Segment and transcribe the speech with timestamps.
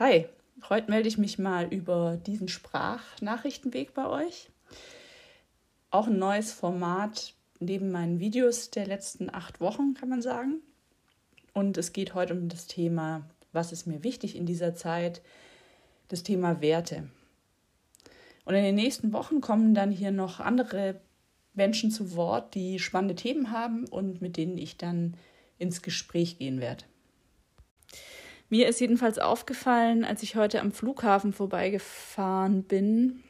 [0.00, 0.28] Hi,
[0.68, 4.48] heute melde ich mich mal über diesen Sprachnachrichtenweg bei euch.
[5.90, 10.60] Auch ein neues Format neben meinen Videos der letzten acht Wochen, kann man sagen.
[11.52, 15.20] Und es geht heute um das Thema, was ist mir wichtig in dieser Zeit,
[16.06, 17.10] das Thema Werte.
[18.44, 21.00] Und in den nächsten Wochen kommen dann hier noch andere
[21.54, 25.16] Menschen zu Wort, die spannende Themen haben und mit denen ich dann
[25.58, 26.84] ins Gespräch gehen werde.
[28.50, 33.22] Mir ist jedenfalls aufgefallen, als ich heute am Flughafen vorbeigefahren bin,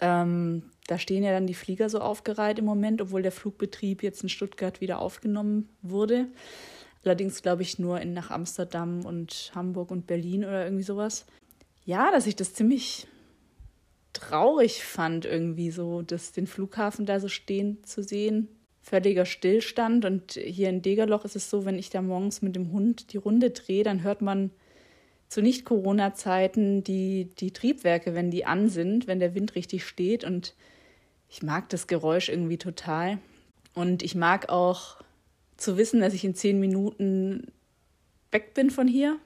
[0.00, 4.22] ähm, da stehen ja dann die Flieger so aufgereiht im Moment, obwohl der Flugbetrieb jetzt
[4.22, 6.28] in Stuttgart wieder aufgenommen wurde.
[7.04, 11.26] Allerdings glaube ich nur in, nach Amsterdam und Hamburg und Berlin oder irgendwie sowas.
[11.84, 13.06] Ja, dass ich das ziemlich
[14.14, 18.48] traurig fand, irgendwie so, das, den Flughafen da so stehen zu sehen
[18.84, 20.04] völliger Stillstand.
[20.04, 23.16] Und hier in Degerloch ist es so, wenn ich da morgens mit dem Hund die
[23.16, 24.50] Runde drehe, dann hört man
[25.28, 30.22] zu Nicht-Corona-Zeiten die, die Triebwerke, wenn die an sind, wenn der Wind richtig steht.
[30.22, 30.54] Und
[31.28, 33.18] ich mag das Geräusch irgendwie total.
[33.74, 35.02] Und ich mag auch
[35.56, 37.50] zu wissen, dass ich in zehn Minuten
[38.30, 39.18] weg bin von hier,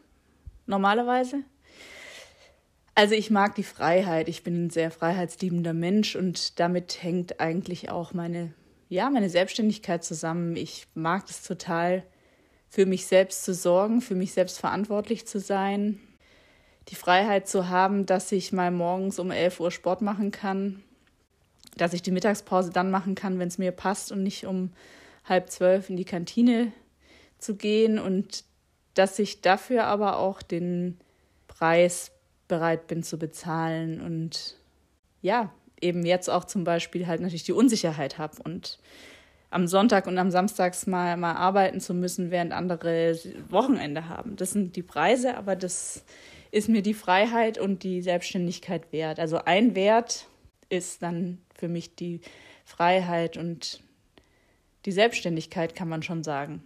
[0.67, 1.43] normalerweise.
[2.95, 4.29] Also ich mag die Freiheit.
[4.29, 8.53] Ich bin ein sehr freiheitsliebender Mensch und damit hängt eigentlich auch meine
[8.89, 10.57] ja, meine Selbstständigkeit zusammen.
[10.57, 12.05] Ich mag es total,
[12.69, 16.01] für mich selbst zu sorgen, für mich selbst verantwortlich zu sein,
[16.89, 20.83] die Freiheit zu haben, dass ich mal morgens um 11 Uhr Sport machen kann,
[21.77, 24.73] dass ich die Mittagspause dann machen kann, wenn es mir passt und nicht um
[25.25, 26.73] halb zwölf in die Kantine
[27.39, 27.99] zu gehen.
[27.99, 28.45] Und
[28.95, 30.99] dass ich dafür aber auch den
[31.47, 32.11] Preis
[32.49, 34.01] bereit bin zu bezahlen.
[34.01, 34.57] Und
[35.21, 38.79] ja, eben jetzt auch zum Beispiel halt natürlich die Unsicherheit habe und
[39.51, 44.37] am Sonntag und am Samstags mal, mal arbeiten zu müssen, während andere Wochenende haben.
[44.37, 46.05] Das sind die Preise, aber das
[46.51, 49.19] ist mir die Freiheit und die Selbstständigkeit wert.
[49.19, 50.27] Also ein Wert
[50.69, 52.21] ist dann für mich die
[52.65, 53.81] Freiheit und
[54.85, 56.63] die Selbstständigkeit, kann man schon sagen.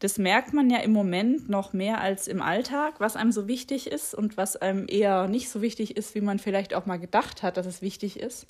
[0.00, 3.88] Das merkt man ja im Moment noch mehr als im Alltag, was einem so wichtig
[3.88, 7.42] ist und was einem eher nicht so wichtig ist, wie man vielleicht auch mal gedacht
[7.42, 8.46] hat, dass es wichtig ist.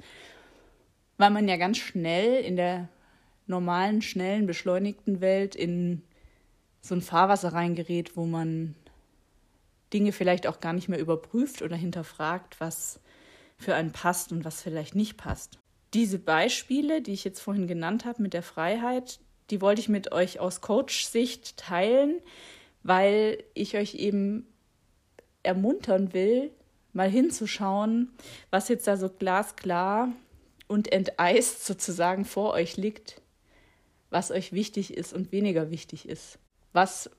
[1.16, 2.88] Weil man ja ganz schnell in der
[3.46, 6.02] normalen, schnellen, beschleunigten Welt in
[6.82, 8.74] so ein Fahrwasser reingerät, wo man
[9.92, 13.00] Dinge vielleicht auch gar nicht mehr überprüft oder hinterfragt, was
[13.56, 15.58] für einen passt und was vielleicht nicht passt.
[15.94, 19.18] Diese Beispiele, die ich jetzt vorhin genannt habe mit der Freiheit,
[19.50, 22.20] die wollte ich mit euch aus Coach-Sicht teilen,
[22.82, 24.46] weil ich euch eben
[25.42, 26.50] ermuntern will,
[26.92, 28.10] mal hinzuschauen,
[28.50, 30.12] was jetzt da so glasklar
[30.66, 33.20] und enteist sozusagen vor euch liegt,
[34.10, 36.38] was euch wichtig ist und weniger wichtig ist,
[36.72, 37.10] was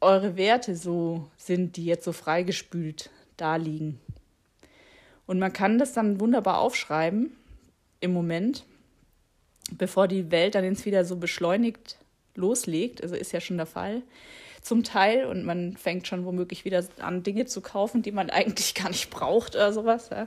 [0.00, 4.00] eure Werte so sind, die jetzt so freigespült da liegen.
[5.26, 7.32] Und man kann das dann wunderbar aufschreiben
[8.00, 8.64] im Moment
[9.76, 11.98] bevor die Welt dann jetzt wieder so beschleunigt
[12.34, 14.02] loslegt, also ist ja schon der Fall
[14.60, 18.74] zum Teil und man fängt schon womöglich wieder an, Dinge zu kaufen, die man eigentlich
[18.74, 20.10] gar nicht braucht oder sowas.
[20.10, 20.26] Ja.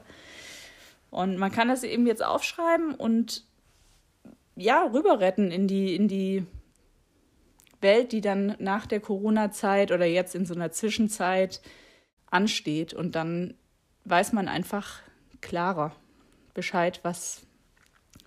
[1.09, 3.43] Und man kann das eben jetzt aufschreiben und
[4.55, 6.45] ja, rüber retten in die, in die
[7.79, 11.61] Welt, die dann nach der Corona-Zeit oder jetzt in so einer Zwischenzeit
[12.31, 12.93] ansteht.
[12.93, 13.53] Und dann
[14.05, 15.01] weiß man einfach
[15.41, 15.95] klarer
[16.53, 17.45] Bescheid, was,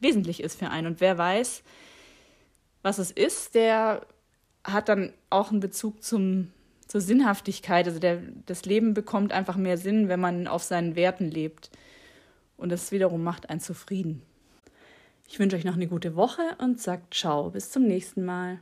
[0.01, 0.87] wesentlich ist für einen.
[0.87, 1.63] Und wer weiß,
[2.83, 4.07] was es ist, der
[4.65, 6.51] hat dann auch einen Bezug zum,
[6.87, 7.87] zur Sinnhaftigkeit.
[7.87, 11.71] Also der, das Leben bekommt einfach mehr Sinn, wenn man auf seinen Werten lebt.
[12.57, 14.23] Und das wiederum macht einen zufrieden.
[15.29, 18.61] Ich wünsche euch noch eine gute Woche und sagt ciao, bis zum nächsten Mal.